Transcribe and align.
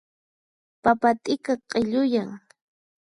Papa 0.83 1.09
t'ika 1.23 1.53
q'illuyan. 1.69 2.29